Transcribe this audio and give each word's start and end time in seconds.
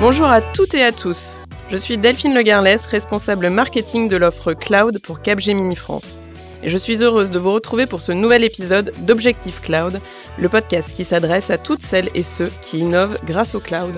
Bonjour 0.00 0.26
à 0.26 0.40
toutes 0.40 0.74
et 0.74 0.82
à 0.82 0.90
tous. 0.90 1.38
Je 1.70 1.76
suis 1.76 1.96
Delphine 1.96 2.34
Legarlès, 2.34 2.84
responsable 2.86 3.50
marketing 3.50 4.08
de 4.08 4.16
l'offre 4.16 4.52
Cloud 4.52 4.98
pour 5.00 5.22
Capgemini 5.22 5.76
France. 5.76 6.20
Et 6.62 6.68
je 6.68 6.76
suis 6.76 7.02
heureuse 7.02 7.30
de 7.30 7.38
vous 7.38 7.52
retrouver 7.52 7.86
pour 7.86 8.00
ce 8.00 8.12
nouvel 8.12 8.42
épisode 8.44 8.92
d'Objectif 9.06 9.60
Cloud, 9.60 10.00
le 10.38 10.48
podcast 10.48 10.92
qui 10.92 11.04
s'adresse 11.04 11.50
à 11.50 11.58
toutes 11.58 11.82
celles 11.82 12.10
et 12.14 12.22
ceux 12.22 12.50
qui 12.60 12.80
innovent 12.80 13.18
grâce 13.24 13.54
au 13.54 13.60
cloud. 13.60 13.94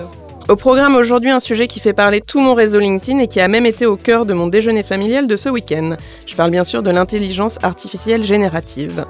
Au 0.47 0.55
programme 0.55 0.95
aujourd'hui, 0.95 1.31
un 1.31 1.39
sujet 1.39 1.65
qui 1.65 1.79
fait 1.79 1.93
parler 1.93 2.21
tout 2.21 2.39
mon 2.39 2.53
réseau 2.53 2.77
LinkedIn 2.77 3.17
et 3.17 3.27
qui 3.27 3.41
a 3.41 3.47
même 3.47 3.65
été 3.65 3.87
au 3.87 3.97
cœur 3.97 4.27
de 4.27 4.35
mon 4.35 4.45
déjeuner 4.45 4.83
familial 4.83 5.25
de 5.25 5.35
ce 5.35 5.49
week-end. 5.49 5.95
Je 6.27 6.35
parle 6.35 6.51
bien 6.51 6.63
sûr 6.63 6.83
de 6.83 6.91
l'intelligence 6.91 7.57
artificielle 7.63 8.23
générative. 8.23 9.05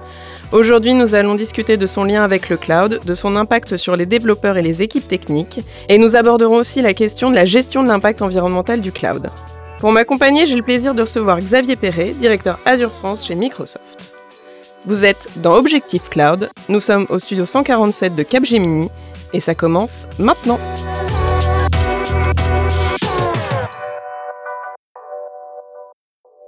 Aujourd'hui, 0.54 0.94
nous 0.94 1.14
allons 1.14 1.36
discuter 1.36 1.76
de 1.76 1.86
son 1.88 2.06
lien 2.06 2.24
avec 2.24 2.48
le 2.48 2.56
cloud, 2.56 3.02
de 3.04 3.14
son 3.14 3.36
impact 3.36 3.76
sur 3.76 3.98
les 3.98 4.06
développeurs 4.06 4.56
et 4.56 4.62
les 4.62 4.82
équipes 4.82 5.10
techniques, 5.10 5.60
et 5.90 5.98
nous 5.98 6.16
aborderons 6.16 6.56
aussi 6.56 6.82
la 6.82 6.94
question 6.94 7.32
de 7.32 7.36
la 7.36 7.46
gestion 7.46 7.84
de 7.84 7.90
l'impact 7.90 8.22
environnemental 8.22 8.80
du 8.80 8.94
cloud. 8.94 9.30
Pour 9.80 9.92
m'accompagner, 9.92 10.48
j'ai 10.48 10.56
le 10.56 10.64
plaisir 10.64 10.94
de 10.94 11.02
recevoir 11.02 11.42
Xavier 11.42 11.76
Perret, 11.76 12.14
directeur 12.18 12.60
Azure 12.66 12.94
France 12.94 13.28
chez 13.28 13.36
Microsoft. 13.36 14.16
Vous 14.86 15.04
êtes 15.04 15.28
dans 15.36 15.56
Objectif 15.56 16.08
Cloud, 16.10 16.50
nous 16.70 16.80
sommes 16.80 17.08
au 17.10 17.20
studio 17.20 17.46
147 17.46 18.16
de 18.16 18.24
Capgemini, 18.24 18.90
et 19.34 19.42
ça 19.42 19.54
commence 19.54 20.08
maintenant. 20.18 20.60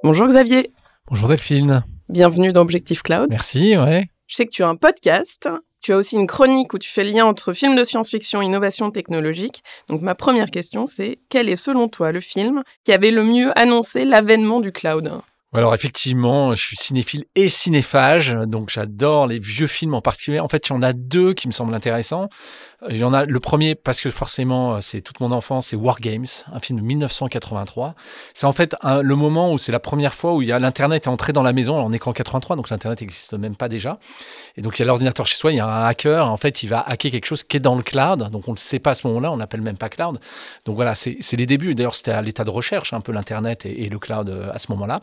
Bonjour 0.08 0.28
Xavier. 0.28 0.72
Bonjour 1.10 1.28
Delphine. 1.28 1.84
Bienvenue 2.08 2.54
dans 2.54 2.62
Objectif 2.62 3.04
Cloud. 3.04 3.28
Merci, 3.30 3.76
ouais. 3.76 4.06
Je 4.28 4.36
sais 4.38 4.46
que 4.46 4.52
tu 4.52 4.64
as 4.64 4.70
un 4.70 4.78
podcast. 4.78 5.50
Tu 5.82 5.92
as 5.92 5.98
aussi 5.98 6.16
une 6.16 6.28
chronique 6.28 6.74
où 6.74 6.78
tu 6.78 6.90
fais 6.90 7.04
le 7.04 7.10
lien 7.10 7.26
entre 7.26 7.52
film 7.52 7.76
de 7.76 7.84
science-fiction 7.84 8.42
et 8.42 8.46
innovation 8.46 8.90
technologique. 8.90 9.64
Donc 9.90 10.02
ma 10.02 10.16
première 10.16 10.50
question, 10.50 10.86
c'est 10.86 11.20
quel 11.28 11.50
est 11.50 11.58
selon 11.58 11.90
toi 11.90 12.14
le 12.14 12.22
film 12.22 12.64
qui 12.86 12.94
avait 12.94 13.12
le 13.12 13.22
mieux 13.22 13.52
annoncé 13.60 14.06
l'avènement 14.06 14.62
du 14.62 14.72
cloud? 14.72 15.12
Alors 15.58 15.74
effectivement, 15.74 16.54
je 16.56 16.62
suis 16.62 16.78
cinéphile 16.78 17.26
et 17.36 17.50
cinéphage, 17.50 18.32
donc 18.46 18.70
j'adore 18.70 19.28
les 19.28 19.40
vieux 19.40 19.68
films 19.68 19.94
en 19.94 20.02
particulier. 20.02 20.40
En 20.40 20.48
fait, 20.48 20.68
il 20.68 20.74
y 20.74 20.76
en 20.76 20.82
a 20.82 20.94
deux 20.94 21.34
qui 21.34 21.48
me 21.48 21.54
semblent 21.54 21.74
intéressants. 21.74 22.30
Il 22.90 22.98
y 22.98 23.04
en 23.04 23.14
a 23.14 23.26
le 23.26 23.40
premier 23.40 23.74
parce 23.74 24.02
que 24.02 24.12
forcément 24.12 24.82
c'est 24.82 25.02
toute 25.02 25.20
mon 25.20 25.32
enfance, 25.32 25.68
c'est 25.68 25.76
War 25.76 26.00
Games, 26.00 26.28
un 26.52 26.60
film 26.60 26.80
de 26.80 26.86
1983. 26.86 27.96
C'est 28.36 28.46
en 28.46 28.54
fait 28.54 28.76
le 28.84 29.16
moment 29.16 29.52
où 29.52 29.58
c'est 29.58 29.72
la 29.72 29.80
première 29.80 30.14
fois 30.14 30.36
où 30.36 30.44
il 30.44 30.48
y 30.48 30.52
a 30.52 30.60
l'internet 30.60 31.06
est 31.06 31.10
entré 31.10 31.34
dans 31.34 31.42
la 31.42 31.54
maison. 31.54 31.74
Alors 31.74 31.88
on 31.88 31.92
est 31.92 32.00
qu'en 32.00 32.14
83, 32.14 32.56
donc 32.56 32.70
l'internet 32.70 33.02
n'existe 33.02 33.34
même 33.34 33.56
pas 33.56 33.68
déjà. 33.68 33.98
Et 34.58 34.62
donc 34.62 34.78
il 34.78 34.82
y 34.82 34.84
a 34.84 34.86
l'ordinateur 34.86 35.26
chez 35.26 35.38
soi, 35.38 35.52
il 35.52 35.56
y 35.56 35.60
a 35.60 35.68
un 35.68 35.86
hacker. 35.86 36.30
En 36.30 36.38
fait, 36.38 36.62
il 36.62 36.70
va 36.70 36.82
hacker 36.82 37.12
quelque 37.12 37.26
chose 37.26 37.44
qui 37.44 37.58
est 37.58 37.62
dans 37.62 37.76
le 37.76 37.84
cloud. 37.84 38.30
Donc 38.30 38.48
on 38.48 38.52
ne 38.52 38.58
le 38.58 38.62
sait 38.62 38.80
pas 38.80 38.92
à 38.92 38.96
ce 38.96 39.08
moment-là, 39.08 39.32
on 39.32 39.38
l'appelle 39.38 39.62
même 39.62 39.78
pas 39.78 39.90
cloud. 39.90 40.20
Donc 40.66 40.76
voilà, 40.76 40.94
c'est 40.94 41.18
les 41.34 41.46
débuts. 41.48 41.74
D'ailleurs, 41.74 41.96
c'était 41.96 42.12
à 42.12 42.22
l'état 42.22 42.44
de 42.44 42.52
recherche 42.52 42.94
un 42.94 43.02
peu 43.02 43.12
l'internet 43.12 43.66
et, 43.66 43.86
et, 43.86 43.90
le 43.90 43.98
cloud 43.98 44.30
euh, 44.30 44.52
à 44.54 44.60
ce 44.60 44.72
moment-là. 44.72 45.02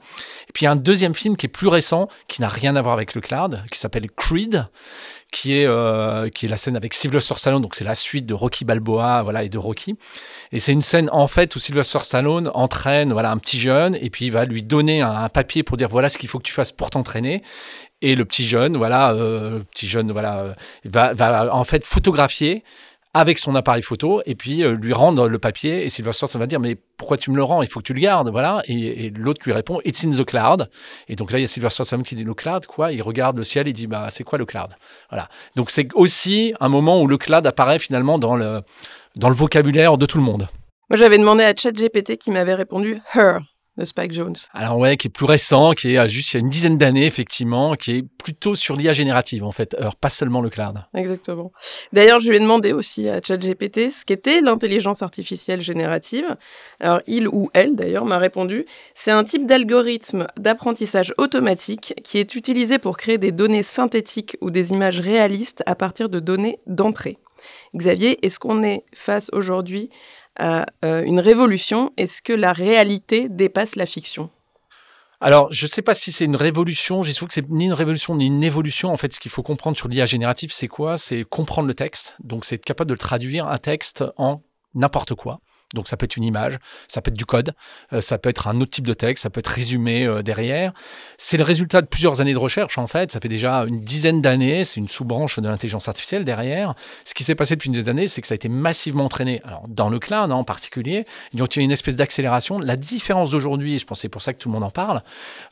Et 0.48 0.52
puis 0.52 0.62
il 0.62 0.64
y 0.64 0.68
a 0.68 0.72
un 0.72 0.76
deuxième 0.76 1.14
film 1.14 1.36
qui 1.36 1.46
est 1.46 1.48
plus 1.48 1.68
récent, 1.68 2.08
qui 2.28 2.40
n'a 2.40 2.48
rien 2.48 2.76
à 2.76 2.82
voir 2.82 2.94
avec 2.94 3.14
le 3.14 3.20
cloud, 3.20 3.62
qui 3.70 3.78
s'appelle 3.78 4.10
Creed 4.10 4.68
qui 5.34 5.58
est, 5.58 5.66
euh, 5.66 6.28
qui 6.28 6.46
est 6.46 6.48
la 6.48 6.56
scène 6.56 6.76
avec 6.76 6.94
Sylvester 6.94 7.34
Stallone, 7.36 7.60
donc 7.60 7.74
c'est 7.74 7.84
la 7.84 7.96
suite 7.96 8.24
de 8.24 8.34
Rocky 8.34 8.64
Balboa 8.64 9.24
voilà, 9.24 9.42
et 9.42 9.48
de 9.48 9.58
Rocky. 9.58 9.96
Et 10.52 10.60
c'est 10.60 10.70
une 10.70 10.80
scène 10.80 11.10
en 11.10 11.26
fait 11.26 11.56
où 11.56 11.58
Sylvester 11.58 11.98
Stallone 12.00 12.52
entraîne 12.54 13.12
voilà, 13.12 13.32
un 13.32 13.38
petit 13.38 13.58
jeune 13.58 13.96
et 14.00 14.10
puis 14.10 14.26
il 14.26 14.32
va 14.32 14.44
lui 14.44 14.62
donner 14.62 15.02
un, 15.02 15.28
papier 15.28 15.64
pour 15.64 15.76
dire 15.76 15.88
voilà 15.88 16.08
ce 16.08 16.18
qu'il 16.18 16.28
faut 16.28 16.38
que 16.38 16.44
tu 16.44 16.52
fasses 16.52 16.70
pour 16.70 16.90
t'entraîner. 16.90 17.42
Et 18.00 18.14
le 18.14 18.24
petit 18.24 18.46
jeune, 18.46 18.76
voilà, 18.76 19.12
euh, 19.12 19.60
petit 19.72 19.88
jeune, 19.88 20.12
voilà, 20.12 20.38
euh, 20.40 20.54
va, 20.84 21.14
va 21.14 21.52
en 21.54 21.64
fait 21.64 21.84
photographier 21.84 22.62
avec 23.14 23.38
son 23.38 23.54
appareil 23.54 23.82
photo 23.82 24.20
et 24.26 24.34
puis 24.34 24.62
euh, 24.62 24.74
lui 24.74 24.92
rendre 24.92 25.28
le 25.28 25.38
papier. 25.38 25.84
Et 25.84 25.88
Sylvester 25.88 26.26
va 26.34 26.46
dire 26.46 26.60
Mais 26.60 26.76
pourquoi 26.98 27.16
tu 27.16 27.30
me 27.30 27.36
le 27.36 27.44
rends? 27.44 27.62
Il 27.62 27.68
faut 27.68 27.80
que 27.80 27.84
tu 27.84 27.94
le 27.94 28.00
gardes. 28.00 28.28
Voilà. 28.28 28.62
Et, 28.66 29.10
l'autre 29.10 29.40
lui 29.44 29.52
répond 29.52 29.80
It's 29.84 30.04
in 30.04 30.10
the 30.10 30.24
cloud. 30.24 30.68
Et 31.08 31.16
donc 31.16 31.32
là, 31.32 31.38
il 31.38 31.42
y 31.42 31.44
a 31.44 31.48
Sylvester 31.48 31.84
qui 32.04 32.16
dit 32.16 32.24
Le 32.24 32.34
cloud, 32.34 32.66
quoi? 32.66 32.92
Il 32.92 33.02
regarde 33.02 33.38
le 33.38 33.44
ciel 33.44 33.68
et 33.68 33.72
dit 33.72 33.86
Bah, 33.86 34.08
c'est 34.10 34.24
quoi 34.24 34.38
le 34.38 34.44
cloud? 34.44 34.70
Voilà. 35.08 35.28
Donc 35.56 35.70
c'est 35.70 35.88
aussi 35.94 36.52
un 36.60 36.68
moment 36.68 37.00
où 37.00 37.06
le 37.06 37.16
cloud 37.16 37.46
apparaît 37.46 37.78
finalement 37.78 38.18
dans 38.18 38.36
le, 38.36 38.62
dans 39.16 39.28
le 39.28 39.34
vocabulaire 39.34 39.96
de 39.96 40.06
tout 40.06 40.18
le 40.18 40.24
monde. 40.24 40.48
Moi, 40.90 40.98
j'avais 40.98 41.16
demandé 41.16 41.44
à 41.44 41.54
ChatGPT 41.56 42.18
qui 42.18 42.30
m'avait 42.30 42.54
répondu 42.54 43.00
Her 43.14 43.38
de 43.76 43.84
Spike 43.84 44.12
Jones. 44.12 44.36
Alors 44.52 44.78
ouais, 44.78 44.96
qui 44.96 45.08
est 45.08 45.10
plus 45.10 45.26
récent, 45.26 45.72
qui 45.72 45.94
est 45.94 46.08
juste 46.08 46.32
il 46.32 46.36
y 46.36 46.38
a 46.38 46.40
une 46.40 46.48
dizaine 46.48 46.78
d'années 46.78 47.06
effectivement, 47.06 47.74
qui 47.74 47.92
est 47.92 48.02
plutôt 48.02 48.54
sur 48.54 48.76
l'IA 48.76 48.92
générative 48.92 49.44
en 49.44 49.52
fait, 49.52 49.74
alors 49.74 49.96
pas 49.96 50.10
seulement 50.10 50.40
le 50.40 50.50
cloud. 50.50 50.84
Exactement. 50.94 51.52
D'ailleurs, 51.92 52.20
je 52.20 52.30
lui 52.30 52.36
ai 52.36 52.40
demandé 52.40 52.72
aussi 52.72 53.08
à 53.08 53.20
ChatGPT 53.20 53.90
ce 53.90 54.04
qu'était 54.04 54.40
l'intelligence 54.40 55.02
artificielle 55.02 55.60
générative. 55.60 56.36
Alors 56.80 57.00
il 57.06 57.28
ou 57.28 57.50
elle 57.52 57.76
d'ailleurs 57.76 58.04
m'a 58.04 58.18
répondu, 58.18 58.64
c'est 58.94 59.10
un 59.10 59.24
type 59.24 59.46
d'algorithme 59.46 60.26
d'apprentissage 60.38 61.12
automatique 61.18 61.94
qui 62.04 62.18
est 62.18 62.34
utilisé 62.34 62.78
pour 62.78 62.96
créer 62.96 63.18
des 63.18 63.32
données 63.32 63.62
synthétiques 63.62 64.36
ou 64.40 64.50
des 64.50 64.70
images 64.72 65.00
réalistes 65.00 65.62
à 65.66 65.74
partir 65.74 66.08
de 66.08 66.20
données 66.20 66.60
d'entrée. 66.66 67.18
Xavier, 67.76 68.24
est-ce 68.24 68.38
qu'on 68.38 68.62
est 68.62 68.84
face 68.94 69.30
aujourd'hui 69.32 69.90
à 70.38 70.66
euh, 70.84 71.02
une 71.04 71.20
révolution 71.20 71.92
Est-ce 71.96 72.22
que 72.22 72.32
la 72.32 72.52
réalité 72.52 73.28
dépasse 73.28 73.76
la 73.76 73.86
fiction? 73.86 74.30
Alors, 75.20 75.50
je 75.50 75.64
ne 75.64 75.70
sais 75.70 75.80
pas 75.80 75.94
si 75.94 76.12
c'est 76.12 76.26
une 76.26 76.36
révolution. 76.36 77.02
J'ai 77.02 77.14
trouve 77.14 77.28
que 77.28 77.34
c'est 77.34 77.48
ni 77.48 77.64
une 77.64 77.72
révolution 77.72 78.14
ni 78.14 78.26
une 78.26 78.44
évolution. 78.44 78.90
En 78.92 78.96
fait, 78.96 79.12
ce 79.12 79.20
qu'il 79.20 79.30
faut 79.30 79.42
comprendre 79.42 79.76
sur 79.76 79.88
l'IA 79.88 80.04
générative, 80.04 80.52
c'est 80.52 80.68
quoi? 80.68 80.98
C'est 80.98 81.24
comprendre 81.24 81.66
le 81.66 81.74
texte. 81.74 82.14
Donc, 82.22 82.44
c'est 82.44 82.56
être 82.56 82.64
capable 82.64 82.90
de 82.90 82.96
traduire 82.96 83.46
un 83.48 83.56
texte 83.56 84.04
en 84.18 84.42
n'importe 84.74 85.14
quoi. 85.14 85.40
Donc 85.74 85.88
ça 85.88 85.96
peut 85.96 86.04
être 86.04 86.16
une 86.16 86.24
image, 86.24 86.58
ça 86.88 87.02
peut 87.02 87.10
être 87.10 87.16
du 87.16 87.26
code, 87.26 87.54
euh, 87.92 88.00
ça 88.00 88.18
peut 88.18 88.28
être 88.28 88.48
un 88.48 88.60
autre 88.60 88.70
type 88.70 88.86
de 88.86 88.94
texte, 88.94 89.22
ça 89.22 89.30
peut 89.30 89.40
être 89.40 89.48
résumé 89.48 90.06
euh, 90.06 90.22
derrière. 90.22 90.72
C'est 91.18 91.36
le 91.36 91.44
résultat 91.44 91.82
de 91.82 91.86
plusieurs 91.86 92.20
années 92.20 92.32
de 92.32 92.38
recherche 92.38 92.78
en 92.78 92.86
fait. 92.86 93.12
Ça 93.12 93.20
fait 93.20 93.28
déjà 93.28 93.64
une 93.64 93.80
dizaine 93.80 94.22
d'années, 94.22 94.64
c'est 94.64 94.80
une 94.80 94.88
sous-branche 94.88 95.38
de 95.38 95.48
l'intelligence 95.48 95.88
artificielle 95.88 96.24
derrière. 96.24 96.74
Ce 97.04 97.14
qui 97.14 97.24
s'est 97.24 97.34
passé 97.34 97.56
depuis 97.56 97.66
une 97.66 97.72
dizaine 97.72 97.96
d'années, 97.96 98.08
c'est 98.08 98.20
que 98.20 98.26
ça 98.26 98.34
a 98.34 98.36
été 98.36 98.48
massivement 98.48 99.04
entraîné. 99.04 99.42
Alors 99.44 99.64
dans 99.68 99.88
le 99.88 99.98
cloud 99.98 100.30
hein, 100.30 100.34
en 100.34 100.44
particulier, 100.44 101.06
donc 101.32 101.56
il 101.56 101.58
y 101.58 101.62
a 101.62 101.64
une 101.64 101.70
espèce 101.70 101.96
d'accélération. 101.96 102.58
La 102.58 102.76
différence 102.76 103.32
d'aujourd'hui, 103.32 103.78
je 103.78 103.84
pense 103.84 104.00
c'est 104.00 104.08
pour 104.08 104.22
ça 104.22 104.32
que 104.32 104.38
tout 104.38 104.48
le 104.48 104.54
monde 104.54 104.64
en 104.64 104.70
parle, 104.70 105.02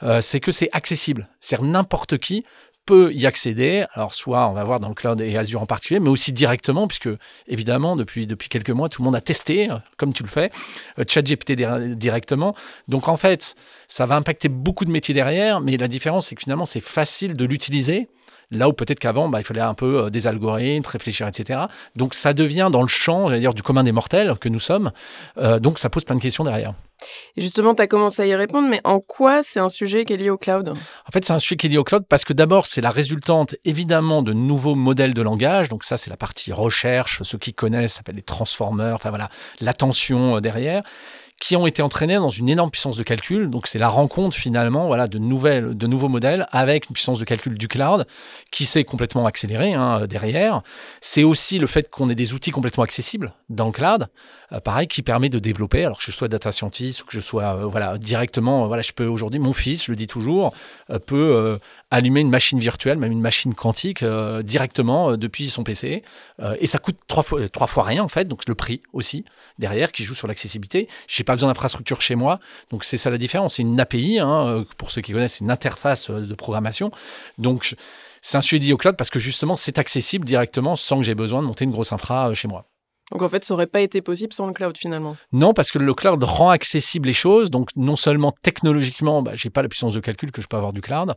euh, 0.03 0.21
c'est 0.21 0.41
que 0.41 0.53
c'est 0.53 0.69
accessible. 0.73 1.29
C'est 1.41 1.61
n'importe 1.61 2.19
qui 2.19 2.45
peut 2.87 3.13
y 3.13 3.27
accéder. 3.27 3.85
Alors, 3.95 4.15
soit 4.15 4.49
on 4.49 4.53
va 4.53 4.65
voir 4.65 4.81
dans 4.81 4.89
le 4.89 4.95
cloud 4.95 5.21
et 5.21 5.37
Azure 5.37 5.63
en 5.63 5.67
particulier, 5.67 6.01
mais 6.01 6.09
aussi 6.11 6.33
directement, 6.33 6.89
puisque 6.89 7.11
évidemment, 7.47 7.97
depuis, 7.97 8.27
depuis 8.27 8.49
quelques 8.49 8.71
mois, 8.71 8.89
tout 8.89 9.03
le 9.03 9.05
monde 9.05 9.17
a 9.17 9.21
testé, 9.21 9.71
euh, 9.71 9.77
comme 9.97 10.13
tu 10.13 10.23
le 10.23 10.29
fais, 10.29 10.51
euh, 10.99 11.05
ChatGPT 11.07 11.53
directement. 11.97 12.55
Donc, 12.89 13.09
en 13.09 13.17
fait, 13.17 13.55
ça 13.89 14.07
va 14.07 14.17
impacter 14.17 14.49
beaucoup 14.49 14.85
de 14.85 14.91
métiers 14.91 15.15
derrière, 15.15 15.61
mais 15.61 15.77
la 15.77 15.89
différence, 15.89 16.29
c'est 16.29 16.35
que 16.35 16.43
finalement, 16.43 16.67
c'est 16.67 16.81
facile 16.81 17.35
de 17.35 17.45
l'utiliser. 17.45 18.09
Là 18.53 18.69
où 18.69 18.73
peut-être 18.73 19.01
qu'avant, 19.01 19.29
bah, 19.29 19.41
il 19.41 19.45
fallait 19.45 19.61
un 19.61 19.75
peu 19.75 20.05
euh, 20.05 20.11
des 20.11 20.27
algorithmes, 20.27 20.89
réfléchir, 20.89 21.27
etc. 21.27 21.61
Donc 21.97 22.15
ça 22.15 22.33
devient 22.33 22.69
dans 22.71 22.83
le 22.83 22.89
champ, 22.89 23.29
j'allais 23.29 23.41
dire, 23.41 23.55
du 23.55 23.63
commun 23.63 23.83
des 23.83 23.93
mortels 23.93 24.39
que 24.39 24.49
nous 24.49 24.61
sommes. 24.61 24.93
donc 25.61 25.79
ça 25.79 25.91
pose 25.91 26.05
plein 26.05 26.17
de 26.17 26.21
questions 26.21 26.45
derrière. 26.45 26.75
Et 27.37 27.43
justement, 27.43 27.75
tu 27.75 27.83
as 27.83 27.87
commencé 27.87 28.23
à 28.23 28.27
y 28.27 28.35
répondre, 28.35 28.69
mais 28.69 28.81
en 28.85 29.01
quoi 29.01 29.43
c'est 29.43 29.61
un 29.61 29.69
sujet 29.69 30.05
qui 30.05 30.13
est 30.13 30.17
lié 30.17 30.31
au 30.31 30.39
cloud? 30.39 30.71
En 30.71 31.13
fait, 31.13 31.25
c'est 31.25 31.33
un 31.33 31.39
sujet 31.39 31.57
qui 31.57 31.67
est 31.67 31.71
lié 31.71 31.79
au 31.79 31.85
cloud 31.85 32.05
parce 32.09 32.25
que 32.25 32.33
d'abord, 32.33 32.67
c'est 32.67 32.81
la 32.81 32.91
résultante 32.91 33.55
évidemment 33.65 34.23
de 34.23 34.33
nouveaux 34.33 34.75
modèles 34.75 35.15
de 35.15 35.23
langage. 35.23 35.69
Donc 35.69 35.85
ça, 35.85 35.97
c'est 35.97 36.11
la 36.11 36.17
partie 36.17 36.53
recherche. 36.53 37.23
Ceux 37.23 37.39
qui 37.39 37.55
connaissent, 37.55 37.93
ça 37.93 37.97
s'appelle 37.99 38.17
les 38.17 38.23
transformers. 38.23 38.95
Enfin 38.95 39.11
voilà, 39.11 39.29
l'attention 39.61 40.37
euh, 40.37 40.41
derrière 40.41 40.83
qui 41.43 41.57
ont 41.57 41.67
été 41.67 41.83
entraînés 41.83 42.15
dans 42.15 42.29
une 42.29 42.49
énorme 42.49 42.71
puissance 42.71 42.97
de 42.97 43.03
calcul. 43.03 43.51
Donc 43.51 43.67
c'est 43.67 43.81
la 43.81 43.89
rencontre 43.89 44.37
finalement 44.37 44.87
voilà, 44.87 45.09
de, 45.09 45.19
nouvelles, 45.19 45.77
de 45.77 45.87
nouveaux 45.89 46.09
modèles 46.09 46.47
avec 46.53 46.89
une 46.89 46.93
puissance 46.93 47.19
de 47.19 47.25
calcul 47.25 47.59
du 47.59 47.67
cloud 47.67 48.07
qui 48.53 48.65
s'est 48.65 48.85
complètement 48.85 49.27
accélérée 49.27 49.75
hein, 49.75 50.07
derrière. 50.07 50.63
C'est 51.01 51.25
aussi 51.25 51.59
le 51.59 51.67
fait 51.67 51.91
qu'on 51.91 52.09
ait 52.09 52.15
des 52.15 52.33
outils 52.33 52.53
complètement 52.53 52.85
accessibles 52.85 53.33
dans 53.51 53.67
le 53.67 53.73
cloud, 53.73 54.07
euh, 54.53 54.61
pareil, 54.61 54.87
qui 54.87 55.03
permet 55.03 55.31
de 55.31 55.41
développer, 55.41 55.85
alors 55.85 55.99
que 55.99 56.05
je 56.05 56.13
sois 56.13 56.29
data 56.29 56.53
scientist 56.53 57.03
ou 57.03 57.07
que 57.07 57.13
je 57.13 57.21
sois 57.21 57.57
euh, 57.57 57.67
voilà, 57.67 57.99
directement, 57.99 58.63
euh, 58.63 58.67
voilà, 58.69 58.83
je 58.83 58.93
peux 58.93 59.07
aujourd'hui, 59.07 59.41
mon 59.41 59.53
fils, 59.53 59.87
je 59.87 59.91
le 59.91 59.97
dis 59.97 60.07
toujours, 60.07 60.55
peut 61.07 61.59
allumer 61.91 62.21
une 62.21 62.31
machine 62.31 62.61
virtuelle, 62.61 62.99
même 62.99 63.11
une 63.11 63.21
machine 63.21 63.55
quantique 63.55 64.05
directement 64.45 65.17
depuis 65.17 65.49
son 65.49 65.65
PC. 65.65 66.03
et 66.59 66.67
ça 66.67 66.79
coûte 66.79 66.97
trois 67.09 67.23
fois, 67.23 67.49
trois 67.49 67.67
fois 67.67 67.83
rien 67.83 68.03
en 68.03 68.09
fait, 68.09 68.27
donc 68.27 68.47
le 68.47 68.55
prix 68.55 68.83
aussi 68.93 69.25
derrière 69.59 69.91
qui 69.93 70.05
joue 70.05 70.15
sur 70.15 70.29
l'accessibilité. 70.29 70.89
Je 71.09 71.17
sais 71.17 71.25
pas 71.25 71.32
besoin 71.35 71.49
d'infrastructure 71.49 72.01
chez 72.01 72.15
moi. 72.15 72.39
Donc 72.71 72.85
c'est 72.85 72.97
ça 72.97 73.11
la 73.11 73.19
différence. 73.19 73.57
C'est 73.57 73.63
une 73.63 73.79
API, 73.81 74.19
hein, 74.19 74.47
euh, 74.47 74.65
pour 74.77 74.91
ceux 74.91 75.01
qui 75.01 75.13
connaissent, 75.13 75.41
une 75.41 75.51
interface 75.51 76.11
euh, 76.11 76.21
de 76.21 76.35
programmation. 76.35 76.91
Donc 77.39 77.75
c'est 78.21 78.37
un 78.37 78.41
sujet 78.41 78.73
au 78.73 78.77
cloud 78.77 78.97
parce 78.97 79.11
que 79.11 79.19
justement 79.19 79.57
c'est 79.57 79.79
accessible 79.79 80.25
directement 80.25 80.77
sans 80.77 80.99
que 80.99 81.03
j'ai 81.05 81.15
besoin 81.15 81.43
de 81.43 81.47
monter 81.47 81.65
une 81.65 81.73
grosse 81.73 81.93
infra 81.93 82.31
euh, 82.31 82.35
chez 82.35 82.49
moi. 82.49 82.67
Donc 83.13 83.21
en 83.21 83.29
fait, 83.29 83.45
ça 83.45 83.53
n'aurait 83.53 83.67
pas 83.67 83.83
été 83.83 84.01
possible 84.01 84.33
sans 84.33 84.47
le 84.47 84.55
cloud 84.55 84.77
finalement? 84.79 85.17
Non, 85.33 85.53
parce 85.53 85.71
que 85.71 85.79
le 85.79 85.93
cloud 85.93 86.23
rend 86.25 86.49
accessible 86.49 87.09
les 87.09 87.13
choses. 87.13 87.51
Donc 87.51 87.69
non 87.77 87.95
seulement 87.95 88.33
technologiquement, 88.43 89.23
bah, 89.23 89.33
j'ai 89.35 89.51
pas 89.51 89.61
la 89.61 89.69
puissance 89.69 89.93
de 89.93 90.01
calcul 90.01 90.33
que 90.33 90.41
je 90.41 90.47
peux 90.47 90.57
avoir 90.57 90.73
du 90.73 90.81
cloud, 90.81 91.15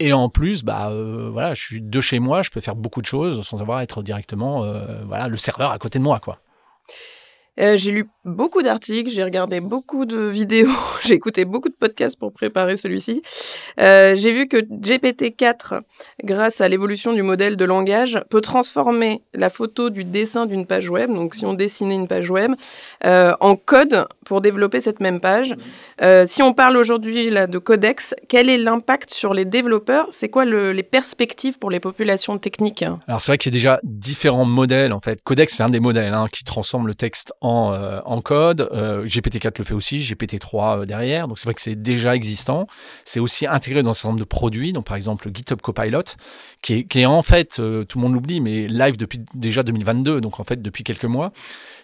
et 0.00 0.12
en 0.12 0.28
plus, 0.28 0.64
bah 0.64 0.90
euh, 0.90 1.30
voilà, 1.32 1.54
je 1.54 1.62
suis 1.62 1.80
de 1.80 2.00
chez 2.00 2.18
moi, 2.18 2.42
je 2.42 2.50
peux 2.50 2.60
faire 2.60 2.74
beaucoup 2.74 3.00
de 3.00 3.06
choses 3.06 3.46
sans 3.46 3.60
avoir 3.62 3.78
à 3.78 3.82
être 3.84 4.02
directement 4.02 4.64
euh, 4.64 5.04
voilà 5.06 5.28
le 5.28 5.36
serveur 5.36 5.70
à 5.70 5.78
côté 5.78 5.98
de 5.98 6.04
moi, 6.04 6.18
quoi. 6.18 6.40
Euh, 7.58 7.76
j'ai 7.76 7.90
lu 7.90 8.08
beaucoup 8.24 8.62
d'articles, 8.62 9.10
j'ai 9.10 9.24
regardé 9.24 9.60
beaucoup 9.60 10.04
de 10.04 10.18
vidéos, 10.28 10.68
j'ai 11.04 11.14
écouté 11.14 11.44
beaucoup 11.44 11.68
de 11.68 11.74
podcasts 11.74 12.18
pour 12.18 12.32
préparer 12.32 12.76
celui-ci. 12.76 13.22
Euh, 13.80 14.14
j'ai 14.16 14.32
vu 14.32 14.46
que 14.48 14.58
GPT-4, 14.58 15.80
grâce 16.22 16.60
à 16.60 16.68
l'évolution 16.68 17.12
du 17.12 17.22
modèle 17.22 17.56
de 17.56 17.64
langage, 17.64 18.20
peut 18.28 18.40
transformer 18.40 19.22
la 19.32 19.48
photo 19.48 19.90
du 19.90 20.04
dessin 20.04 20.46
d'une 20.46 20.66
page 20.66 20.90
web, 20.90 21.12
donc 21.12 21.34
si 21.34 21.46
on 21.46 21.54
dessinait 21.54 21.94
une 21.94 22.08
page 22.08 22.30
web, 22.30 22.52
euh, 23.04 23.32
en 23.40 23.56
code 23.56 24.06
pour 24.24 24.40
développer 24.40 24.80
cette 24.80 25.00
même 25.00 25.20
page. 25.20 25.54
Si 26.26 26.42
on 26.42 26.52
parle 26.52 26.76
aujourd'hui 26.76 27.30
là 27.30 27.46
de 27.46 27.58
codex, 27.58 28.14
quel 28.28 28.50
est 28.50 28.58
l'impact 28.58 29.10
sur 29.10 29.32
les 29.32 29.44
développeurs? 29.44 30.08
C'est 30.10 30.28
quoi 30.28 30.44
le, 30.44 30.72
les 30.72 30.82
perspectives 30.82 31.58
pour 31.58 31.70
les 31.70 31.80
populations 31.80 32.36
techniques? 32.38 32.84
Alors 33.06 33.20
c'est 33.20 33.30
vrai 33.30 33.38
qu'il 33.38 33.52
y 33.52 33.54
a 33.54 33.58
déjà 33.58 33.80
différents 33.82 34.44
modèles 34.44 34.92
en 34.92 35.00
fait. 35.00 35.22
Codex 35.22 35.54
c'est 35.54 35.62
un 35.62 35.68
des 35.68 35.80
modèles 35.80 36.12
hein, 36.12 36.26
qui 36.30 36.44
transforme 36.44 36.86
le 36.86 36.94
texte 36.94 37.32
en, 37.40 37.45
euh, 37.46 38.00
en 38.04 38.20
code. 38.20 38.68
Euh, 38.72 39.04
GPT-4 39.04 39.58
le 39.58 39.64
fait 39.64 39.74
aussi, 39.74 39.98
GPT-3 39.98 40.80
euh, 40.80 40.84
derrière. 40.86 41.28
Donc 41.28 41.38
c'est 41.38 41.44
vrai 41.44 41.54
que 41.54 41.60
c'est 41.60 41.80
déjà 41.80 42.14
existant. 42.14 42.66
C'est 43.04 43.20
aussi 43.20 43.46
intégré 43.46 43.82
dans 43.82 43.90
un 43.90 43.94
certain 43.94 44.08
nombre 44.08 44.20
de 44.20 44.24
produits, 44.24 44.72
donc 44.72 44.86
par 44.86 44.96
exemple 44.96 45.30
GitHub 45.32 45.60
Copilot, 45.60 46.02
qui 46.62 46.86
est, 46.94 47.06
en 47.06 47.22
fait, 47.22 47.56
tout 47.56 47.98
le 47.98 48.00
monde 48.00 48.14
l'oublie, 48.14 48.40
mais 48.40 48.66
live 48.66 48.96
depuis 48.96 49.20
déjà 49.34 49.62
2022, 49.62 50.20
donc 50.20 50.40
en 50.40 50.44
fait 50.44 50.60
depuis 50.60 50.84
quelques 50.84 51.04
mois. 51.04 51.32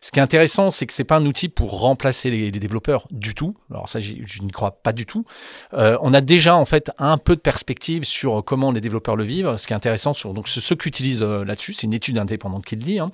Ce 0.00 0.10
qui 0.10 0.18
est 0.18 0.22
intéressant, 0.22 0.70
c'est 0.70 0.86
que 0.86 0.92
c'est 0.92 1.04
pas 1.04 1.16
un 1.16 1.26
outil 1.26 1.48
pour 1.48 1.80
remplacer 1.80 2.30
les, 2.30 2.50
développeurs 2.50 3.06
du 3.10 3.34
tout. 3.34 3.56
Alors 3.70 3.88
ça, 3.88 4.00
je 4.00 4.42
n'y 4.42 4.50
crois 4.50 4.72
pas 4.82 4.92
du 4.92 5.06
tout. 5.06 5.24
On 5.72 6.14
a 6.14 6.20
déjà 6.20 6.56
en 6.56 6.64
fait 6.64 6.90
un 6.98 7.18
peu 7.18 7.36
de 7.36 7.40
perspective 7.40 8.04
sur 8.04 8.42
comment 8.44 8.72
les 8.72 8.80
développeurs 8.80 9.16
le 9.16 9.24
vivent. 9.24 9.56
Ce 9.56 9.66
qui 9.66 9.72
est 9.72 9.76
intéressant, 9.76 10.12
donc 10.32 10.48
ceux 10.48 10.76
qui 10.76 10.88
utilisent 10.88 11.22
là-dessus, 11.22 11.72
c'est 11.72 11.86
une 11.86 11.94
étude 11.94 12.18
indépendante 12.18 12.64
qui 12.64 12.76
le 12.76 12.82
dit. 12.82 12.98
hein. 12.98 13.10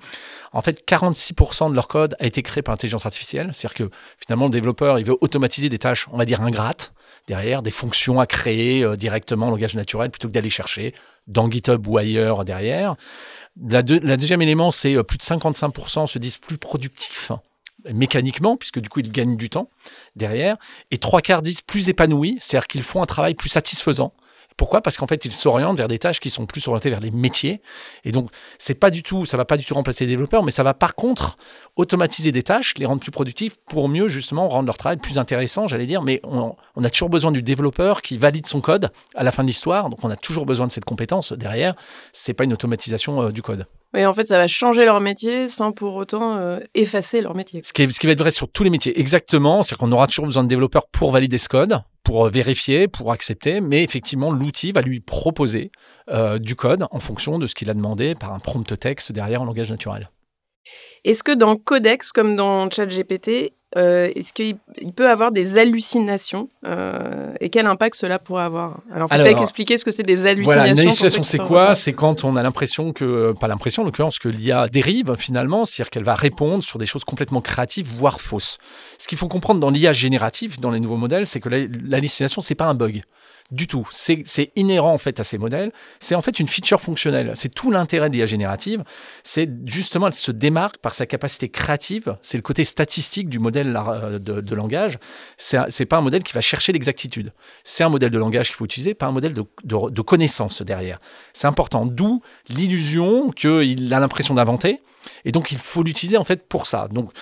En 0.52 0.62
fait, 0.62 0.82
46% 0.86 1.70
de 1.70 1.74
leur 1.74 1.88
code 1.88 2.16
a 2.18 2.26
été 2.26 2.37
créé 2.42 2.62
par 2.62 2.74
intelligence 2.74 3.06
artificielle. 3.06 3.50
C'est-à-dire 3.52 3.74
que 3.74 3.90
finalement, 4.18 4.46
le 4.46 4.50
développeur, 4.50 4.98
il 4.98 5.04
veut 5.04 5.16
automatiser 5.20 5.68
des 5.68 5.78
tâches, 5.78 6.06
on 6.12 6.16
va 6.16 6.24
dire 6.24 6.40
ingrates, 6.40 6.92
derrière, 7.26 7.62
des 7.62 7.70
fonctions 7.70 8.20
à 8.20 8.26
créer 8.26 8.82
euh, 8.82 8.96
directement 8.96 9.48
en 9.48 9.50
langage 9.50 9.74
naturel 9.74 10.10
plutôt 10.10 10.28
que 10.28 10.32
d'aller 10.32 10.50
chercher 10.50 10.94
dans 11.26 11.50
GitHub 11.50 11.86
ou 11.86 11.98
ailleurs 11.98 12.44
derrière. 12.44 12.96
La 13.60 13.82
deuxième 13.82 14.42
élément, 14.42 14.70
c'est 14.70 14.96
euh, 14.96 15.02
plus 15.02 15.18
de 15.18 15.22
55% 15.22 16.06
se 16.06 16.18
disent 16.18 16.38
plus 16.38 16.58
productifs 16.58 17.30
hein, 17.30 17.40
mécaniquement, 17.92 18.56
puisque 18.56 18.80
du 18.80 18.88
coup, 18.88 19.00
ils 19.00 19.12
gagnent 19.12 19.36
du 19.36 19.48
temps 19.48 19.70
derrière. 20.16 20.56
Et 20.90 20.98
trois 20.98 21.20
quarts 21.20 21.42
disent 21.42 21.60
plus 21.60 21.88
épanouis, 21.88 22.38
c'est-à-dire 22.40 22.66
qu'ils 22.66 22.82
font 22.82 23.02
un 23.02 23.06
travail 23.06 23.34
plus 23.34 23.48
satisfaisant. 23.48 24.12
Pourquoi? 24.58 24.82
Parce 24.82 24.98
qu'en 24.98 25.06
fait, 25.06 25.24
ils 25.24 25.32
s'orientent 25.32 25.78
vers 25.78 25.88
des 25.88 25.98
tâches 25.98 26.20
qui 26.20 26.28
sont 26.28 26.44
plus 26.44 26.66
orientées 26.68 26.90
vers 26.90 27.00
les 27.00 27.10
métiers. 27.12 27.62
Et 28.04 28.12
donc, 28.12 28.28
c'est 28.58 28.74
pas 28.74 28.90
du 28.90 29.02
tout, 29.02 29.24
ça 29.24 29.36
va 29.38 29.44
pas 29.46 29.56
du 29.56 29.64
tout 29.64 29.72
remplacer 29.72 30.04
les 30.04 30.10
développeurs, 30.10 30.42
mais 30.42 30.50
ça 30.50 30.62
va 30.64 30.74
par 30.74 30.94
contre 30.96 31.36
automatiser 31.76 32.32
des 32.32 32.42
tâches, 32.42 32.74
les 32.76 32.84
rendre 32.86 33.00
plus 33.00 33.10
productifs 33.12 33.56
pour 33.70 33.88
mieux 33.88 34.08
justement 34.08 34.48
rendre 34.48 34.66
leur 34.66 34.76
travail 34.76 34.96
plus 34.98 35.16
intéressant, 35.18 35.68
j'allais 35.68 35.86
dire. 35.86 36.02
Mais 36.02 36.20
on, 36.24 36.56
on 36.76 36.84
a 36.84 36.90
toujours 36.90 37.08
besoin 37.08 37.32
du 37.32 37.42
développeur 37.42 38.02
qui 38.02 38.18
valide 38.18 38.46
son 38.46 38.60
code 38.60 38.90
à 39.14 39.22
la 39.22 39.32
fin 39.32 39.42
de 39.42 39.48
l'histoire. 39.48 39.90
Donc, 39.90 40.04
on 40.04 40.10
a 40.10 40.16
toujours 40.16 40.44
besoin 40.44 40.66
de 40.66 40.72
cette 40.72 40.84
compétence 40.84 41.32
derrière. 41.32 41.74
C'est 42.12 42.34
pas 42.34 42.44
une 42.44 42.52
automatisation 42.52 43.22
euh, 43.22 43.30
du 43.30 43.42
code. 43.42 43.66
Oui, 43.94 44.04
en 44.04 44.12
fait, 44.12 44.26
ça 44.28 44.36
va 44.38 44.46
changer 44.48 44.84
leur 44.84 45.00
métier 45.00 45.48
sans 45.48 45.72
pour 45.72 45.94
autant 45.94 46.36
euh, 46.36 46.58
effacer 46.74 47.20
leur 47.22 47.34
métier. 47.34 47.60
Ce 47.62 47.72
qui, 47.72 47.82
est- 47.84 47.90
ce 47.90 47.98
qui 47.98 48.06
va 48.06 48.12
être 48.12 48.18
vrai 48.18 48.32
sur 48.32 48.50
tous 48.50 48.64
les 48.64 48.70
métiers, 48.70 48.98
exactement. 49.00 49.62
C'est-à-dire 49.62 49.78
qu'on 49.78 49.92
aura 49.92 50.06
toujours 50.08 50.26
besoin 50.26 50.42
de 50.42 50.48
développeurs 50.48 50.88
pour 50.88 51.10
valider 51.12 51.38
ce 51.38 51.48
code, 51.48 51.80
pour 52.08 52.24
euh, 52.24 52.30
vérifier, 52.30 52.88
pour 52.88 53.12
accepter. 53.12 53.60
Mais 53.60 53.84
effectivement, 53.84 54.30
l'outil 54.30 54.72
va 54.72 54.80
lui 54.80 54.98
proposer 54.98 55.70
euh, 56.08 56.38
du 56.38 56.54
code 56.54 56.86
en 56.90 57.00
fonction 57.00 57.38
de 57.38 57.46
ce 57.46 57.54
qu'il 57.54 57.68
a 57.68 57.74
demandé 57.74 58.14
par 58.14 58.32
un 58.32 58.38
prompt 58.38 58.78
texte 58.80 59.12
derrière 59.12 59.42
en 59.42 59.44
langage 59.44 59.70
naturel. 59.70 60.08
Est-ce 61.04 61.22
que 61.22 61.32
dans 61.32 61.56
Codex, 61.56 62.12
comme 62.12 62.36
dans 62.36 62.70
ChatGPT, 62.70 63.52
euh, 63.76 64.10
est-ce 64.16 64.32
qu'il 64.32 64.56
il 64.80 64.94
peut 64.94 65.10
avoir 65.10 65.30
des 65.30 65.58
hallucinations 65.58 66.48
euh, 66.66 67.34
et 67.40 67.50
quel 67.50 67.66
impact 67.66 67.96
cela 67.96 68.18
pourrait 68.18 68.44
avoir? 68.44 68.80
Alors, 68.94 69.10
faut 69.10 69.16
peut-être 69.16 69.42
expliquer 69.42 69.76
ce 69.76 69.84
que 69.84 69.90
c'est 69.90 70.04
des 70.04 70.24
hallucinations. 70.24 70.60
Voilà, 70.60 70.68
une 70.72 70.78
hallucination, 70.78 71.22
c'est 71.22 71.38
quoi? 71.38 71.74
C'est 71.74 71.92
quand 71.92 72.24
on 72.24 72.34
a 72.36 72.42
l'impression 72.42 72.92
que, 72.92 73.34
pas 73.38 73.46
l'impression 73.46 73.82
en 73.82 73.84
l'occurrence, 73.84 74.18
que 74.18 74.30
l'IA 74.30 74.68
dérive 74.68 75.14
finalement, 75.18 75.66
c'est-à-dire 75.66 75.90
qu'elle 75.90 76.04
va 76.04 76.14
répondre 76.14 76.62
sur 76.62 76.78
des 76.78 76.86
choses 76.86 77.04
complètement 77.04 77.42
créatives, 77.42 77.86
voire 77.94 78.22
fausses. 78.22 78.56
Ce 78.98 79.06
qu'il 79.06 79.18
faut 79.18 79.28
comprendre 79.28 79.60
dans 79.60 79.70
l'IA 79.70 79.92
générative, 79.92 80.60
dans 80.60 80.70
les 80.70 80.80
nouveaux 80.80 80.96
modèles, 80.96 81.26
c'est 81.26 81.40
que 81.40 81.50
l'hallucination, 81.50 82.40
c'est 82.40 82.54
pas 82.54 82.66
un 82.66 82.74
bug. 82.74 83.02
Du 83.50 83.66
tout. 83.66 83.88
C'est 83.90 84.52
inhérent 84.56 84.92
en 84.92 84.98
fait 84.98 85.20
à 85.20 85.24
ces 85.24 85.38
modèles. 85.38 85.72
C'est 86.00 86.14
en 86.14 86.20
fait 86.20 86.38
une 86.38 86.48
feature 86.48 86.82
fonctionnelle. 86.82 87.32
C'est 87.34 87.48
tout 87.48 87.70
l'intérêt 87.70 88.10
de 88.10 88.14
l'IA 88.14 88.26
générative. 88.26 88.84
C'est 89.24 89.48
justement, 89.64 90.06
elle 90.06 90.12
se 90.12 90.32
démarque 90.32 90.76
par 90.76 90.92
sa 90.92 91.06
capacité 91.06 91.48
créative. 91.48 92.18
C'est 92.20 92.36
le 92.36 92.42
côté 92.42 92.64
statistique 92.64 93.30
du 93.30 93.38
modèle 93.38 93.74
euh, 93.74 94.18
de, 94.18 94.42
de 94.42 94.54
langage. 94.54 94.98
C'est 95.38 95.86
pas 95.86 95.96
un 95.96 96.02
modèle 96.02 96.22
qui 96.22 96.34
va 96.34 96.42
chercher 96.42 96.72
l'exactitude. 96.72 97.32
C'est 97.64 97.84
un 97.84 97.88
modèle 97.88 98.10
de 98.10 98.18
langage 98.18 98.48
qu'il 98.48 98.56
faut 98.56 98.66
utiliser, 98.66 98.92
pas 98.92 99.06
un 99.06 99.12
modèle 99.12 99.32
de, 99.32 99.44
de, 99.64 99.90
de 99.90 100.00
connaissance 100.02 100.60
derrière. 100.60 100.98
C'est 101.32 101.46
important. 101.46 101.86
D'où 101.86 102.20
l'illusion 102.50 103.30
qu'il 103.30 103.94
a 103.94 104.00
l'impression 104.00 104.34
d'inventer. 104.34 104.82
Et 105.24 105.32
donc, 105.32 105.52
il 105.52 105.58
faut 105.58 105.82
l'utiliser 105.82 106.18
en 106.18 106.24
fait 106.24 106.46
pour 106.46 106.66
ça. 106.66 106.88
Donc, 106.88 107.12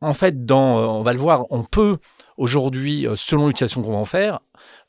en 0.00 0.14
fait, 0.14 0.44
dans, 0.44 0.78
euh, 0.78 0.86
on 0.86 1.02
va 1.02 1.12
le 1.12 1.18
voir, 1.18 1.46
on 1.50 1.64
peut 1.64 1.98
aujourd'hui, 2.36 3.06
euh, 3.06 3.16
selon 3.16 3.46
l'utilisation 3.46 3.82
qu'on 3.82 3.92
va 3.92 3.98
en 3.98 4.04
faire, 4.04 4.40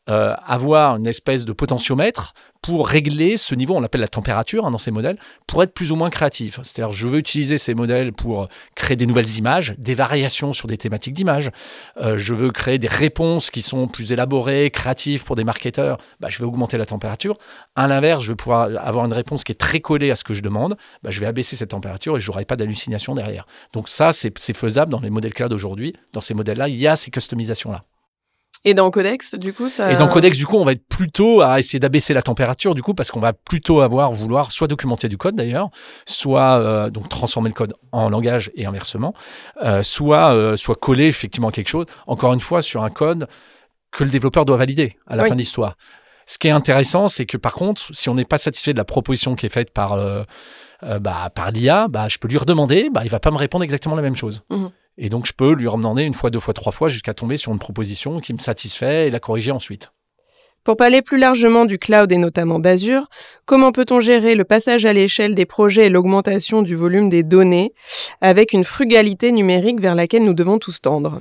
euh, 0.09 0.35
avoir 0.45 0.97
une 0.97 1.07
espèce 1.07 1.45
de 1.45 1.53
potentiomètre 1.53 2.33
pour 2.61 2.87
régler 2.87 3.37
ce 3.37 3.53
niveau, 3.53 3.75
on 3.75 3.79
l'appelle 3.79 4.01
la 4.01 4.07
température 4.07 4.65
hein, 4.65 4.71
dans 4.71 4.79
ces 4.79 4.89
modèles, 4.89 5.17
pour 5.45 5.61
être 5.61 5.73
plus 5.73 5.91
ou 5.91 5.95
moins 5.95 6.09
créatif. 6.09 6.59
C'est-à-dire, 6.63 6.91
je 6.91 7.07
veux 7.07 7.19
utiliser 7.19 7.59
ces 7.59 7.75
modèles 7.75 8.11
pour 8.11 8.47
créer 8.73 8.95
des 8.95 9.05
nouvelles 9.05 9.37
images, 9.37 9.75
des 9.77 9.93
variations 9.93 10.51
sur 10.51 10.67
des 10.67 10.77
thématiques 10.77 11.13
d'images. 11.13 11.51
Euh, 11.97 12.17
je 12.17 12.33
veux 12.33 12.51
créer 12.51 12.79
des 12.79 12.87
réponses 12.87 13.51
qui 13.51 13.61
sont 13.61 13.87
plus 13.87 14.11
élaborées, 14.11 14.71
créatives 14.71 15.23
pour 15.23 15.35
des 15.35 15.43
marketeurs. 15.43 15.99
Bah, 16.19 16.29
je 16.29 16.39
vais 16.39 16.45
augmenter 16.45 16.77
la 16.77 16.85
température. 16.85 17.37
À 17.75 17.87
l'inverse, 17.87 18.23
je 18.23 18.31
vais 18.31 18.35
pouvoir 18.35 18.69
avoir 18.79 19.05
une 19.05 19.13
réponse 19.13 19.43
qui 19.43 19.51
est 19.51 19.55
très 19.55 19.79
collée 19.79 20.09
à 20.09 20.15
ce 20.15 20.23
que 20.23 20.33
je 20.33 20.41
demande. 20.41 20.75
Bah, 21.03 21.11
je 21.11 21.19
vais 21.19 21.27
abaisser 21.27 21.55
cette 21.55 21.69
température 21.69 22.17
et 22.17 22.19
je 22.19 22.31
n'aurai 22.31 22.45
pas 22.45 22.55
d'hallucination 22.55 23.13
derrière. 23.13 23.45
Donc 23.73 23.89
ça, 23.89 24.11
c'est 24.11 24.57
faisable 24.57 24.91
dans 24.91 24.99
les 24.99 25.11
modèles 25.11 25.33
cloud 25.33 25.53
aujourd'hui. 25.53 25.93
Dans 26.13 26.21
ces 26.21 26.33
modèles-là, 26.33 26.67
il 26.67 26.75
y 26.75 26.87
a 26.87 26.95
ces 26.95 27.11
customisations-là. 27.11 27.83
Et 28.65 28.73
dans 28.73 28.89
Codex, 28.89 29.35
du 29.35 29.53
coup, 29.53 29.69
ça. 29.69 29.91
Et 29.91 29.95
dans 29.95 30.07
Codex, 30.07 30.37
du 30.37 30.45
coup, 30.47 30.57
on 30.57 30.65
va 30.65 30.71
être 30.71 30.85
plutôt 30.87 31.41
à 31.41 31.59
essayer 31.59 31.79
d'abaisser 31.79 32.13
la 32.15 32.23
température, 32.23 32.73
du 32.73 32.81
coup, 32.81 32.95
parce 32.95 33.11
qu'on 33.11 33.19
va 33.19 33.31
plutôt 33.31 33.81
avoir, 33.81 34.11
vouloir 34.11 34.51
soit 34.51 34.67
documenter 34.67 35.07
du 35.07 35.17
code 35.17 35.35
d'ailleurs, 35.35 35.69
soit 36.07 36.59
euh, 36.59 36.89
donc 36.89 37.07
transformer 37.07 37.49
le 37.49 37.53
code 37.53 37.75
en 37.91 38.09
langage 38.09 38.51
et 38.55 38.65
inversement, 38.65 39.13
euh, 39.63 39.83
soit, 39.83 40.33
euh, 40.33 40.55
soit 40.57 40.75
coller 40.75 41.05
effectivement 41.05 41.51
quelque 41.51 41.69
chose, 41.69 41.85
encore 42.07 42.33
une 42.33 42.39
fois, 42.39 42.63
sur 42.63 42.83
un 42.83 42.89
code 42.89 43.27
que 43.91 44.03
le 44.03 44.09
développeur 44.09 44.45
doit 44.45 44.57
valider 44.57 44.97
à 45.07 45.15
la 45.15 45.23
Oui. 45.23 45.29
fin 45.29 45.35
de 45.35 45.39
l'histoire. 45.39 45.77
Ce 46.25 46.39
qui 46.39 46.47
est 46.47 46.51
intéressant, 46.51 47.07
c'est 47.07 47.27
que 47.27 47.37
par 47.37 47.53
contre, 47.53 47.83
si 47.93 48.09
on 48.09 48.15
n'est 48.15 48.25
pas 48.25 48.39
satisfait 48.39 48.73
de 48.73 48.79
la 48.79 48.83
proposition 48.83 49.35
qui 49.35 49.45
est 49.45 49.49
faite 49.49 49.71
par, 49.71 49.93
euh, 49.93 50.23
bah, 50.99 51.29
par 51.35 51.51
l'IA, 51.51 51.87
bah, 51.87 52.07
je 52.09 52.17
peux 52.17 52.27
lui 52.27 52.39
redemander, 52.39 52.89
bah, 52.91 53.01
il 53.03 53.11
va 53.11 53.19
pas 53.19 53.29
me 53.29 53.37
répondre 53.37 53.63
exactement 53.63 53.95
la 53.95 54.01
même 54.01 54.15
chose. 54.15 54.41
Mhm. 54.49 54.71
Et 54.97 55.09
donc, 55.09 55.25
je 55.25 55.33
peux 55.33 55.53
lui 55.53 55.67
redemander 55.67 56.03
une 56.03 56.13
fois, 56.13 56.29
deux 56.29 56.39
fois, 56.39 56.53
trois 56.53 56.71
fois, 56.71 56.89
jusqu'à 56.89 57.13
tomber 57.13 57.37
sur 57.37 57.51
une 57.51 57.59
proposition 57.59 58.19
qui 58.19 58.33
me 58.33 58.39
satisfait 58.39 59.07
et 59.07 59.09
la 59.09 59.19
corriger 59.19 59.51
ensuite. 59.51 59.91
Pour 60.63 60.77
parler 60.77 61.03
plus 61.03 61.19
largement 61.19 61.65
du 61.65 61.77
cloud 61.77 62.11
et 62.11 62.17
notamment 62.17 62.57
d'Azure, 62.57 63.07
comment 63.45 63.71
peut-on 63.71 63.99
gérer 63.99 64.33
le 64.33 64.45
passage 64.45 64.85
à 64.85 64.93
l'échelle 64.93 65.35
des 65.35 65.45
projets 65.45 65.85
et 65.85 65.89
l'augmentation 65.89 66.63
du 66.63 66.75
volume 66.75 67.07
des 67.07 67.21
données 67.21 67.71
avec 68.19 68.51
une 68.51 68.63
frugalité 68.63 69.31
numérique 69.31 69.79
vers 69.79 69.93
laquelle 69.93 70.25
nous 70.25 70.33
devons 70.33 70.57
tous 70.57 70.81
tendre? 70.81 71.19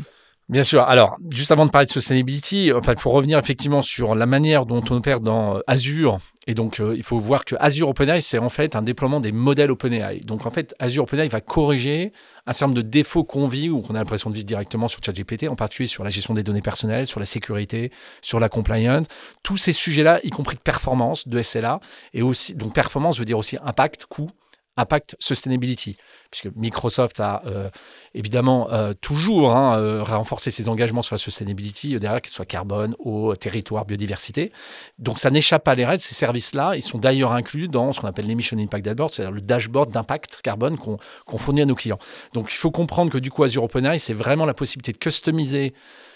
Bien 0.50 0.62
sûr. 0.62 0.82
Alors, 0.82 1.16
juste 1.30 1.52
avant 1.52 1.64
de 1.64 1.70
parler 1.70 1.86
de 1.86 1.90
sustainability, 1.90 2.66
il 2.66 2.98
faut 2.98 3.10
revenir 3.10 3.38
effectivement 3.38 3.80
sur 3.80 4.14
la 4.14 4.26
manière 4.26 4.66
dont 4.66 4.82
on 4.90 4.96
opère 4.96 5.20
dans 5.20 5.56
euh, 5.56 5.60
Azure. 5.66 6.18
Et 6.46 6.52
donc, 6.52 6.80
euh, 6.80 6.94
il 6.94 7.02
faut 7.02 7.18
voir 7.18 7.46
que 7.46 7.56
Azure 7.58 7.88
OpenAI, 7.88 8.20
c'est 8.20 8.36
en 8.36 8.50
fait 8.50 8.76
un 8.76 8.82
déploiement 8.82 9.20
des 9.20 9.32
modèles 9.32 9.70
OpenAI. 9.70 10.20
Donc, 10.20 10.44
en 10.44 10.50
fait, 10.50 10.74
Azure 10.78 11.04
OpenAI 11.04 11.28
va 11.28 11.40
corriger 11.40 12.12
un 12.46 12.52
certain 12.52 12.66
nombre 12.66 12.76
de 12.76 12.86
défauts 12.86 13.24
qu'on 13.24 13.48
vit 13.48 13.70
ou 13.70 13.80
qu'on 13.80 13.94
a 13.94 13.98
l'impression 13.98 14.28
de 14.28 14.34
vivre 14.34 14.46
directement 14.46 14.86
sur 14.86 15.00
ChatGPT, 15.02 15.48
en 15.48 15.56
particulier 15.56 15.86
sur 15.86 16.04
la 16.04 16.10
gestion 16.10 16.34
des 16.34 16.42
données 16.42 16.60
personnelles, 16.60 17.06
sur 17.06 17.20
la 17.20 17.26
sécurité, 17.26 17.90
sur 18.20 18.38
la 18.38 18.50
compliance. 18.50 19.06
Tous 19.42 19.56
ces 19.56 19.72
sujets-là, 19.72 20.20
y 20.24 20.30
compris 20.30 20.56
de 20.56 20.62
performance, 20.62 21.26
de 21.26 21.40
SLA, 21.40 21.80
et 22.12 22.20
aussi, 22.20 22.54
donc 22.54 22.74
performance 22.74 23.18
veut 23.18 23.24
dire 23.24 23.38
aussi 23.38 23.56
impact, 23.64 24.04
coût, 24.04 24.28
impact 24.76 25.16
sustainability, 25.20 25.96
puisque 26.30 26.54
Microsoft 26.56 27.20
a 27.20 27.42
euh, 27.46 27.70
évidemment 28.14 28.70
euh, 28.72 28.92
toujours 29.00 29.54
hein, 29.54 29.78
euh, 29.78 30.02
renforcé 30.02 30.50
ses 30.50 30.68
engagements 30.68 31.02
sur 31.02 31.14
la 31.14 31.18
sustainability 31.18 31.96
derrière, 31.98 32.20
qu'il 32.20 32.32
soit 32.32 32.44
carbone, 32.44 32.96
eau, 32.98 33.36
territoire, 33.36 33.84
biodiversité. 33.84 34.52
Donc 34.98 35.18
ça 35.18 35.30
n'échappe 35.30 35.64
pas 35.64 35.72
à 35.72 35.74
les 35.74 35.84
règles. 35.84 36.00
Ces 36.00 36.14
services-là, 36.14 36.74
ils 36.76 36.82
sont 36.82 36.98
d'ailleurs 36.98 37.32
inclus 37.32 37.68
dans 37.68 37.92
ce 37.92 38.00
qu'on 38.00 38.08
appelle 38.08 38.26
l'Emission 38.26 38.58
Impact 38.58 38.84
Dashboard, 38.84 39.10
c'est-à-dire 39.12 39.32
le 39.32 39.40
dashboard 39.40 39.90
d'impact 39.90 40.40
carbone 40.42 40.76
qu'on 40.76 41.38
fournit 41.38 41.62
à 41.62 41.66
nos 41.66 41.74
clients. 41.76 41.98
Donc 42.32 42.52
il 42.52 42.56
faut 42.56 42.70
comprendre 42.70 43.12
que 43.12 43.18
du 43.18 43.30
coup 43.30 43.44
Azure 43.44 43.62
OpenAI, 43.62 43.98
c'est 43.98 44.14
vraiment 44.14 44.46
la 44.46 44.54
possibilité 44.54 44.92
de 44.92 44.98
customiser 44.98 45.72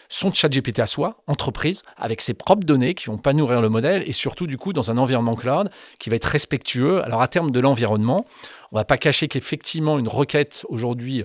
son 0.08 0.32
chat 0.32 0.48
GPT 0.48 0.80
à 0.80 0.86
soi, 0.86 1.22
entreprise, 1.26 1.82
avec 1.96 2.20
ses 2.20 2.34
propres 2.34 2.64
données 2.64 2.94
qui 2.94 3.06
vont 3.06 3.18
pas 3.18 3.32
nourrir 3.32 3.60
le 3.60 3.68
modèle 3.68 4.02
et 4.06 4.12
surtout 4.12 4.46
du 4.46 4.56
coup 4.56 4.72
dans 4.72 4.90
un 4.90 4.98
environnement 4.98 5.34
cloud 5.34 5.70
qui 6.00 6.10
va 6.10 6.16
être 6.16 6.24
respectueux. 6.24 7.04
Alors 7.04 7.22
à 7.22 7.28
terme 7.28 7.50
de 7.50 7.60
l'environnement, 7.60 8.24
on 8.72 8.76
va 8.76 8.84
pas 8.84 8.96
cacher 8.96 9.28
qu'effectivement 9.28 9.98
une 9.98 10.08
requête 10.08 10.64
aujourd'hui 10.68 11.24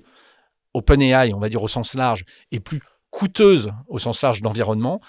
OpenAI, 0.73 1.33
on 1.33 1.39
va 1.39 1.49
dire 1.49 1.63
au 1.63 1.67
sens 1.67 1.93
large, 1.93 2.25
est 2.51 2.59
plus 2.59 2.81
coûteuse 3.09 3.71
au 3.87 3.99
sens 3.99 4.21
large 4.23 4.41
d'environnement 4.41 4.99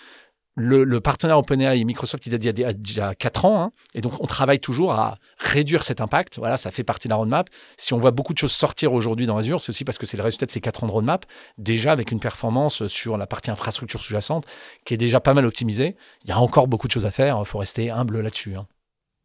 le, 0.57 1.01
partenaire 1.01 1.39
OpenAI 1.39 1.81
et 1.81 1.85
Microsoft, 1.85 2.27
il 2.27 2.35
a 2.35 2.39
dit 2.39 2.49
il 2.49 2.61
y 2.61 2.65
a 2.65 2.73
déjà 2.73 3.15
4 3.15 3.45
ans, 3.45 3.63
hein, 3.63 3.73
et 3.95 4.01
donc 4.01 4.13
on 4.21 4.27
travaille 4.27 4.61
toujours 4.61 4.93
à 4.93 5.19
réduire 5.39 5.83
cet 5.83 6.01
impact. 6.01 6.39
Voilà, 6.39 6.57
ça 6.57 6.71
fait 6.71 6.85
partie 6.85 7.09
de 7.09 7.11
la 7.11 7.17
roadmap. 7.17 7.49
Si 7.77 7.93
on 7.93 7.99
voit 7.99 8.13
beaucoup 8.13 8.33
de 8.33 8.39
choses 8.39 8.53
sortir 8.53 8.93
aujourd'hui 8.93 9.27
dans 9.27 9.37
Azure, 9.37 9.61
c'est 9.61 9.71
aussi 9.71 9.85
parce 9.85 9.99
que 9.99 10.07
c'est 10.07 10.17
le 10.17 10.23
résultat 10.23 10.47
de 10.47 10.51
ces 10.51 10.61
4 10.61 10.85
ans 10.85 10.87
de 10.87 10.93
roadmap, 10.93 11.27
déjà 11.59 11.93
avec 11.93 12.13
une 12.13 12.21
performance 12.21 12.87
sur 12.87 13.17
la 13.17 13.27
partie 13.27 13.51
infrastructure 13.51 14.01
sous-jacente 14.01 14.47
qui 14.85 14.95
est 14.95 14.99
déjà 14.99 15.21
pas 15.21 15.35
mal 15.35 15.45
optimisée. 15.45 15.97
Il 16.25 16.31
y 16.31 16.33
a 16.33 16.39
encore 16.39 16.69
beaucoup 16.69 16.87
de 16.87 16.93
choses 16.93 17.07
à 17.07 17.11
faire, 17.11 17.39
il 17.41 17.47
faut 17.47 17.59
rester 17.59 17.91
humble 17.91 18.21
là-dessus. 18.21 18.55
Hein. 18.55 18.67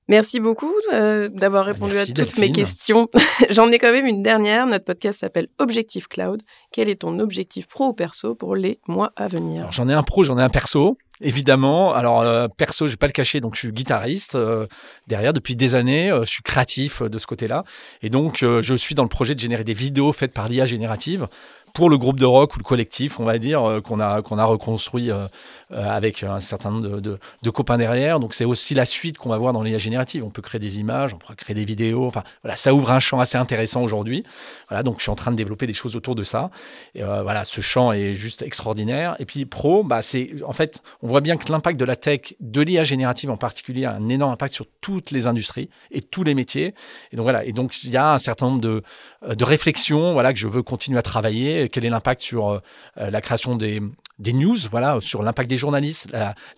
Merci 0.10 0.40
beaucoup 0.40 0.74
euh, 0.92 1.30
d'avoir 1.30 1.66
bah, 1.66 1.74
répondu 1.74 1.96
à 1.96 2.08
toutes 2.08 2.40
mes 2.40 2.52
questions. 2.52 3.08
J'en 3.52 3.72
ai 3.72 3.78
quand 3.78 3.92
même 3.92 4.08
une 4.08 4.24
dernière. 4.24 4.66
Notre 4.66 4.86
podcast 4.86 5.20
s'appelle 5.20 5.50
Objectif 5.60 6.08
Cloud. 6.08 6.42
Quel 6.72 6.90
est 6.90 7.02
ton 7.02 7.20
objectif 7.20 7.68
pro 7.68 7.90
ou 7.90 7.94
perso 7.94 8.34
pour 8.34 8.56
les 8.56 8.80
mois 8.88 9.12
à 9.16 9.28
venir? 9.28 9.72
J'en 9.72 9.88
ai 9.88 9.94
un 9.94 10.02
pro, 10.02 10.24
j'en 10.24 10.40
ai 10.40 10.42
un 10.42 10.50
perso. 10.50 10.98
Évidemment, 11.22 11.94
alors 11.94 12.22
euh, 12.22 12.48
perso, 12.48 12.88
je 12.88 12.92
vais 12.92 12.98
pas 12.98 13.08
le 13.08 13.12
cacher, 13.12 13.42
donc 13.42 13.56
je 13.56 13.60
suis 13.60 13.72
guitariste 13.72 14.36
euh, 14.36 14.68
derrière 15.08 15.34
depuis 15.34 15.56
des 15.56 15.76
années. 15.76 16.10
je 16.22 16.30
suis 16.30 16.44
créatif 16.44 17.02
de 17.02 17.20
ce 17.20 17.28
côté-là, 17.28 17.64
et 18.02 18.10
donc 18.10 18.40
je 18.40 18.76
suis 18.76 18.96
dans 18.96 19.04
le 19.04 19.10
projet 19.10 19.36
de 19.36 19.40
générer 19.40 19.64
des 19.64 19.74
vidéos 19.74 20.14
faites 20.14 20.34
par 20.34 20.48
l'IA 20.48 20.66
générative 20.66 21.28
pour 21.74 21.90
le 21.90 21.98
groupe 21.98 22.20
de 22.20 22.26
rock 22.26 22.56
ou 22.56 22.60
le 22.60 22.64
collectif, 22.64 23.20
on 23.20 23.26
va 23.26 23.38
dire, 23.38 23.64
euh, 23.64 23.82
qu'on 23.82 24.00
a, 24.00 24.22
qu'on 24.22 24.38
a 24.38 24.46
reconstruit 24.46 25.12
euh, 25.12 25.28
euh, 25.72 25.84
avec 25.90 26.24
un 26.24 26.40
certain 26.40 26.72
nombre 26.72 27.00
de, 27.00 27.50
copains 27.50 27.78
derrière. 27.78 28.20
Donc 28.20 28.34
c'est 28.34 28.46
aussi 28.46 28.74
la 28.76 28.86
suite 28.86 29.18
qu'on 29.18 29.30
va 29.30 29.38
voir 29.38 29.54
dans 29.54 29.64
l'IA 29.64 29.80
générative. 29.80 30.24
On 30.24 30.30
peut 30.30 30.42
créer 30.42 30.60
des 30.60 30.80
images, 30.80 31.14
on 31.14 31.18
peut 31.18 31.34
créer 31.36 31.56
des 31.56 31.66
vidéos. 31.66 32.06
Enfin 32.06 32.24
voilà, 32.44 32.56
ça 32.56 32.74
ouvre 32.74 32.92
un 32.92 33.00
champ 33.00 33.20
assez 33.20 33.38
intéressant 33.38 33.82
aujourd'hui. 33.82 34.24
Voilà, 34.70 34.84
donc 34.84 34.98
je 34.98 35.04
suis 35.04 35.12
en 35.12 35.16
train 35.16 35.32
de 35.32 35.36
développer 35.36 35.68
des 35.68 35.74
choses 35.74 35.96
autour 35.96 36.16
de 36.16 36.24
ça. 36.24 36.52
Et 36.96 37.02
voilà, 37.02 37.44
ce 37.44 37.62
champ 37.62 37.92
est 37.92 38.14
juste 38.14 38.42
extraordinaire. 38.42 39.16
Et 39.20 39.26
puis 39.26 39.46
pro, 39.46 39.84
bah 39.84 40.02
c'est 40.02 40.32
en 40.46 40.54
fait, 40.54 40.82
on 41.02 41.08
voit 41.08 41.22
bien 41.22 41.38
que 41.38 41.52
l'impact 41.52 41.80
de 41.80 41.86
la 41.86 41.96
tech, 41.96 42.36
de 42.40 42.62
l'IA 42.62 42.84
générative 42.84 43.30
en 43.32 43.38
particulier, 43.38 43.86
a 43.86 43.94
un 43.94 44.10
énorme 44.10 44.34
impact 44.34 44.54
sur 44.54 44.66
toutes 44.82 45.12
les 45.12 45.28
industries 45.28 45.70
et 45.92 46.02
tous 46.02 46.24
les 46.24 46.36
métiers. 46.36 46.74
Et 47.12 47.16
donc 47.16 47.24
voilà, 47.24 47.44
et 47.46 47.52
donc 47.52 47.84
il 47.84 47.90
y 47.90 47.98
a 47.98 48.14
un 48.14 48.20
certain 48.20 48.48
nombre 48.48 48.62
de, 48.62 48.84
de 49.28 49.44
réflexions, 49.44 50.14
voilà, 50.14 50.34
que 50.34 50.40
je 50.40 50.48
veux 50.48 50.64
continuer 50.64 51.00
à 51.00 51.02
travailler 51.02 51.59
quel 51.68 51.86
est 51.86 51.90
l'impact 51.90 52.22
sur 52.22 52.50
euh, 52.50 52.60
euh, 52.98 53.10
la 53.10 53.22
création 53.22 53.56
des, 53.56 53.82
des 54.20 54.34
news, 54.34 54.58
voilà, 54.70 55.00
sur 55.02 55.24
l'impact 55.24 55.50
des 55.50 55.58
journalistes, 55.58 56.08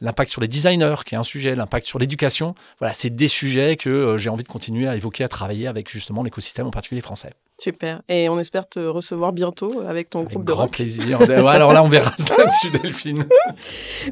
l'impact 0.02 0.32
sur 0.32 0.42
les 0.42 0.48
designers, 0.48 0.96
qui 1.06 1.16
est 1.16 1.18
un 1.18 1.24
sujet, 1.24 1.56
l'impact 1.56 1.86
sur 1.86 2.00
l'éducation. 2.00 2.56
Voilà, 2.80 2.94
c'est 2.94 3.10
des 3.10 3.28
sujets 3.28 3.78
que 3.78 3.90
euh, 3.90 4.18
j'ai 4.18 4.30
envie 4.30 4.44
de 4.44 4.48
continuer 4.48 4.88
à 4.88 4.96
évoquer, 4.96 5.24
à 5.24 5.28
travailler 5.28 5.68
avec 5.68 5.90
justement 5.90 6.24
l'écosystème 6.24 6.68
en 6.68 6.72
particulier 6.72 7.02
français. 7.02 7.32
Super. 7.62 8.02
Et 8.10 8.28
on 8.28 8.40
espère 8.40 8.68
te 8.68 8.80
recevoir 8.80 9.34
bientôt 9.34 9.84
avec 9.88 10.10
ton 10.10 10.24
groupe 10.24 10.44
de 10.44 10.52
grand 10.52 10.68
plaisir. 10.68 11.22
alors 11.22 11.74
là, 11.74 11.84
on 11.84 11.88
verra 11.88 12.12
ça 12.18 12.36
dessus, 12.46 12.76
Delphine. 12.82 13.26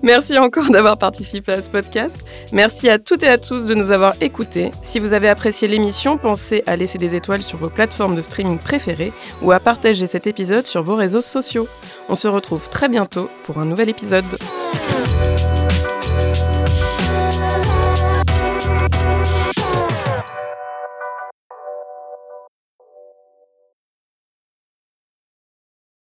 Merci 0.03 0.37
encore 0.37 0.69
d'avoir 0.69 0.99
participé 0.99 1.53
à 1.53 1.61
ce 1.63 1.71
podcast. 1.71 2.23
Merci 2.51 2.89
à 2.89 2.99
toutes 2.99 3.23
et 3.23 3.27
à 3.27 3.39
tous 3.39 3.65
de 3.65 3.73
nous 3.73 3.89
avoir 3.89 4.13
écoutés. 4.21 4.69
Si 4.83 4.99
vous 4.99 5.13
avez 5.13 5.29
apprécié 5.29 5.67
l'émission, 5.67 6.19
pensez 6.19 6.63
à 6.67 6.75
laisser 6.75 6.99
des 6.99 7.15
étoiles 7.15 7.41
sur 7.41 7.57
vos 7.57 7.71
plateformes 7.71 8.15
de 8.15 8.21
streaming 8.21 8.59
préférées 8.59 9.13
ou 9.41 9.51
à 9.51 9.59
partager 9.59 10.05
cet 10.05 10.27
épisode 10.27 10.67
sur 10.67 10.83
vos 10.83 10.95
réseaux 10.95 11.23
sociaux. 11.23 11.67
On 12.09 12.15
se 12.15 12.27
retrouve 12.27 12.69
très 12.69 12.89
bientôt 12.89 13.29
pour 13.43 13.59
un 13.59 13.65
nouvel 13.65 13.87
épisode. 13.87 14.25